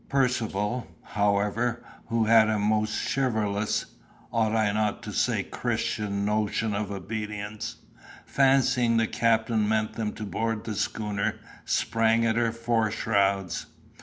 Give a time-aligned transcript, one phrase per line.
[0.09, 3.85] Percivale, however, who had a most chivalrous
[4.33, 7.75] (ought I not to say Christian?) notion of obedience,
[8.25, 11.35] fancying the captain meant them to board the schooner,
[11.65, 13.67] sprang at her fore shrouds.